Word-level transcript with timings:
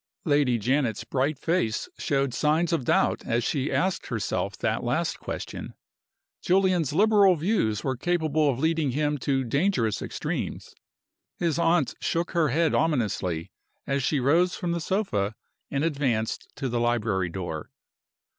Lady 0.25 0.57
Janet's 0.57 1.03
bright 1.03 1.37
face 1.37 1.87
showed 1.99 2.33
signs 2.33 2.73
of 2.73 2.85
doubt 2.85 3.21
as 3.23 3.43
she 3.43 3.71
asked 3.71 4.07
herself 4.07 4.57
that 4.57 4.83
last 4.83 5.19
question. 5.19 5.75
Julian's 6.41 6.91
liberal 6.91 7.35
views 7.35 7.83
were 7.83 7.95
capable 7.95 8.49
of 8.49 8.57
leading 8.57 8.93
him 8.93 9.19
to 9.19 9.43
dangerous 9.43 10.01
extremes. 10.01 10.73
His 11.37 11.59
aunt 11.59 11.93
shook 11.99 12.31
her 12.31 12.49
head 12.49 12.73
ominously 12.73 13.51
as 13.85 14.01
she 14.01 14.19
rose 14.19 14.55
from 14.55 14.71
the 14.71 14.81
sofa 14.81 15.35
and 15.69 15.83
advanced 15.83 16.51
to 16.55 16.67
the 16.67 16.79
library 16.79 17.29
door. 17.29 17.69